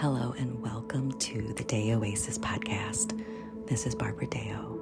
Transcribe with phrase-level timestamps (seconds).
[0.00, 3.18] Hello, and welcome to the Day Oasis podcast.
[3.66, 4.78] This is Barbara Deyo,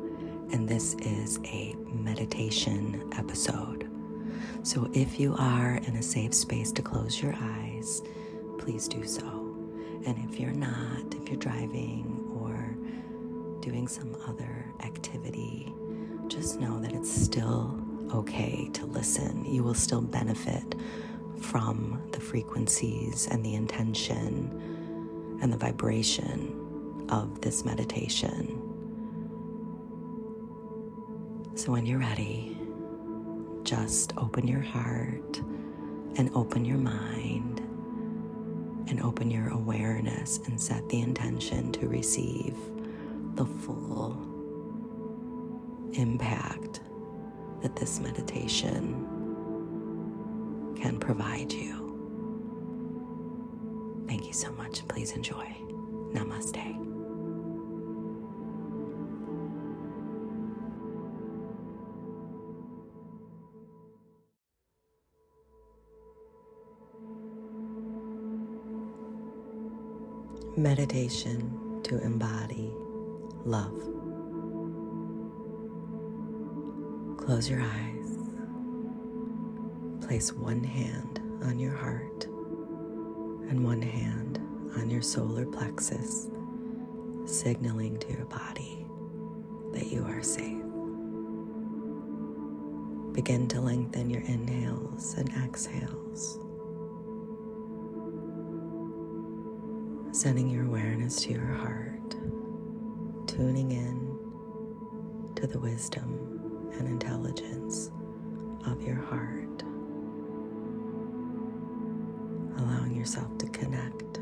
[0.52, 3.88] and this is a meditation episode.
[4.64, 8.03] So, if you are in a safe space to close your eyes,
[8.58, 9.57] please do so.
[10.04, 12.76] And if you're not, if you're driving or
[13.61, 15.72] doing some other activity,
[16.26, 17.81] just know that it's still
[18.12, 19.44] okay to listen.
[19.44, 20.75] You will still benefit
[21.39, 24.74] from the frequencies and the intention
[25.44, 28.62] and the vibration of this meditation.
[31.54, 32.56] So, when you're ready,
[33.62, 35.38] just open your heart
[36.16, 37.61] and open your mind
[38.88, 42.56] and open your awareness and set the intention to receive
[43.34, 44.19] the full
[45.92, 46.80] impact
[47.61, 48.94] that this meditation
[50.80, 51.83] can provide you.
[54.14, 54.86] Thank you so much.
[54.86, 55.44] Please enjoy.
[56.12, 56.55] Namaste.
[70.56, 72.70] Meditation to embody
[73.44, 73.77] love.
[77.19, 78.19] Close your eyes.
[80.06, 82.28] Place one hand on your heart
[83.48, 84.39] and one hand
[84.77, 86.28] on your solar plexus,
[87.27, 88.87] signaling to your body
[89.73, 90.62] that you are safe.
[93.12, 96.39] Begin to lengthen your inhales and exhales,
[100.12, 102.11] sending your awareness to your heart,
[103.28, 104.19] tuning in
[105.37, 107.91] to the wisdom and intelligence
[108.67, 109.44] of your heart.
[112.58, 114.20] Allowing yourself to connect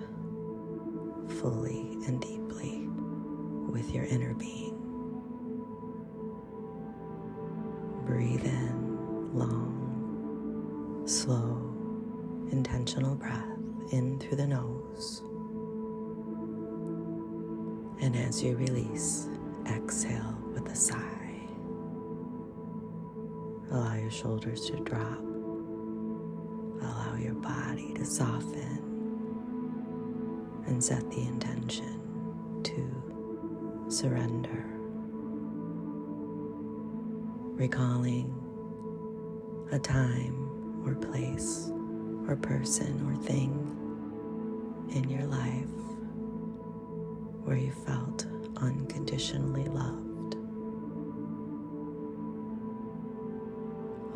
[1.40, 2.86] fully and deeply
[3.70, 4.78] with your inner being.
[8.06, 11.72] Breathe in long, slow,
[12.50, 13.44] intentional breath
[13.92, 15.22] in through the nose.
[18.00, 19.28] And as you release,
[19.66, 21.22] exhale with a sigh.
[23.70, 25.31] Allow your shoulders to drop
[27.42, 29.02] body to soften
[30.66, 32.00] and set the intention
[32.64, 34.64] to surrender.
[37.56, 38.32] Recalling
[39.72, 41.70] a time or place
[42.28, 43.52] or person or thing
[44.94, 45.68] in your life
[47.44, 48.26] where you felt
[48.56, 50.36] unconditionally loved.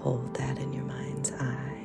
[0.01, 1.76] Hold that in your mind's eye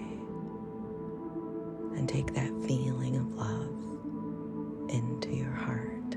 [1.96, 6.16] and take that feeling of love into your heart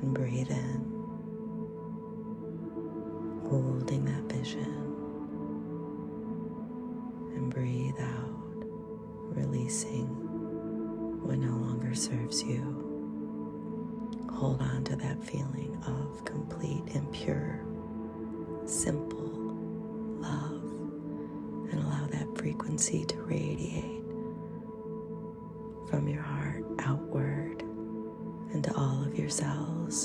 [0.00, 1.08] and breathe in,
[3.48, 4.74] holding that vision,
[7.34, 8.64] and breathe out,
[9.36, 10.06] releasing
[11.22, 12.84] what no longer serves you.
[14.32, 17.60] Hold on to that feeling of complete and pure,
[18.66, 19.30] simple
[20.20, 20.62] love,
[21.70, 24.02] and allow that frequency to radiate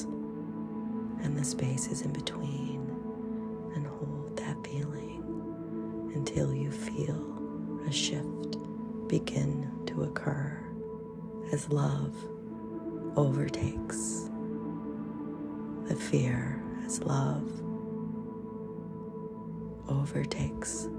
[0.05, 2.81] and the spaces in between,
[3.75, 8.57] and hold that feeling until you feel a shift
[9.07, 10.59] begin to occur
[11.51, 12.15] as love
[13.15, 14.29] overtakes
[15.85, 17.49] the fear, as love
[19.89, 20.89] overtakes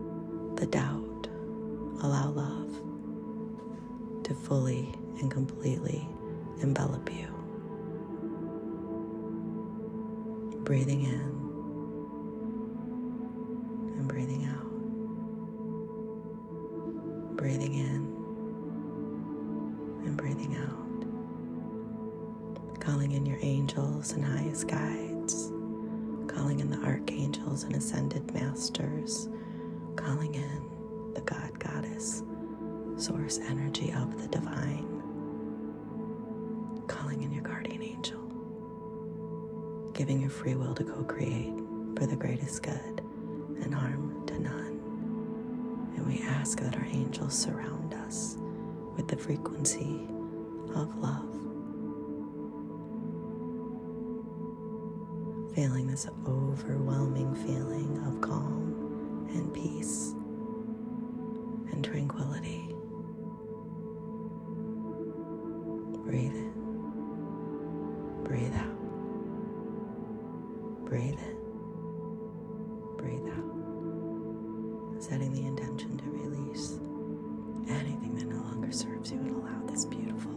[0.57, 1.29] the doubt.
[2.01, 6.09] Allow love to fully and completely
[6.61, 7.44] envelop you.
[10.65, 11.21] Breathing in
[13.99, 14.71] and breathing out.
[17.37, 17.97] Breathing in
[20.07, 20.81] and breathing out.
[22.81, 25.53] Calling in your angels and highest guides.
[26.29, 29.29] Calling in the archangels and ascended masters.
[29.97, 32.23] Calling in the God Goddess
[32.97, 34.94] source energy of the divine,
[39.95, 41.55] giving your free will to co create
[41.97, 43.01] for the greatest good
[43.63, 44.81] and harm to none.
[45.97, 48.37] And we ask that our angels surround us
[48.97, 50.09] with the frequency
[50.75, 51.31] of love.
[55.55, 60.13] Feeling this overwhelming feeling of calm and peace
[61.71, 62.67] and tranquility.
[66.05, 66.53] Breathe in.
[68.25, 68.53] Breathe
[70.97, 71.19] in,
[72.97, 75.03] breathe out.
[75.03, 76.79] Setting the intention to release
[77.69, 80.33] anything that no longer serves you and allow this beautiful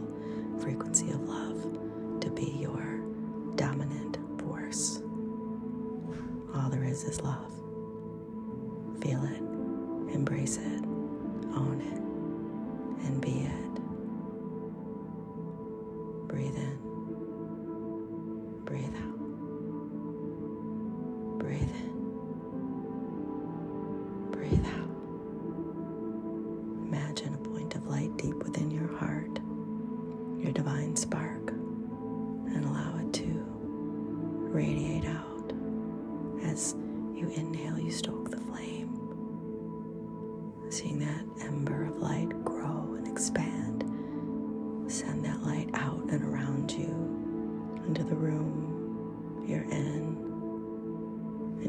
[0.60, 3.00] frequency of love to be your
[3.56, 5.00] dominant force.
[6.54, 7.52] All there is is love.
[9.00, 9.38] Feel it,
[10.14, 10.82] embrace it,
[11.54, 13.74] own it, and be it.
[16.28, 16.78] Breathe in,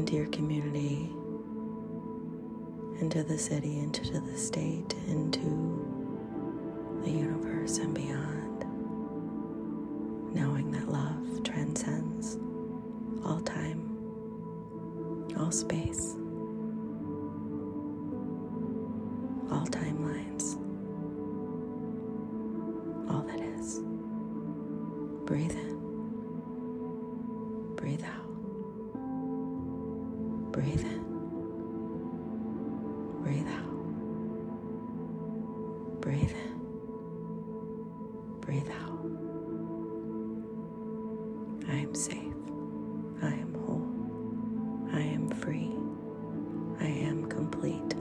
[0.09, 1.11] into your community,
[2.99, 5.39] into the city, into the state, into
[7.03, 8.65] the universe and beyond.
[10.33, 12.39] Knowing that love transcends
[13.23, 13.85] all time,
[15.37, 16.15] all space,
[19.51, 20.57] all timelines,
[23.11, 23.81] all that is.
[25.27, 25.88] Breathe in,
[38.49, 38.99] breathe out.
[41.69, 42.33] I am safe.
[43.21, 43.85] I am whole.
[44.91, 45.69] I am free.
[46.79, 47.93] I am complete.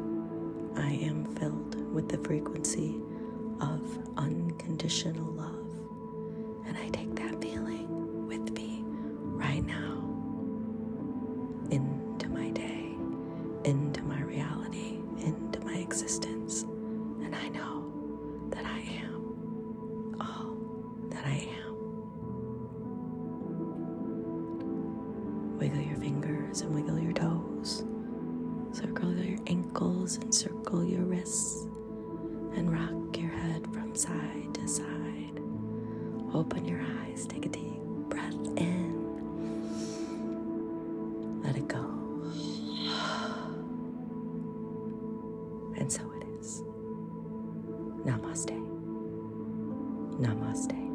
[0.74, 2.96] I am filled with the frequency
[3.60, 3.82] of
[4.16, 5.37] unconditional
[26.48, 27.84] and wiggle your toes.
[28.72, 31.66] Circle your ankles and circle your wrists.
[32.56, 35.40] And rock your head from side to side.
[36.32, 37.26] Open your eyes.
[37.26, 38.96] Take a deep breath in.
[41.42, 41.84] Let it go.
[45.76, 46.62] And so it is.
[48.04, 48.56] Namaste.
[50.18, 50.87] Namaste.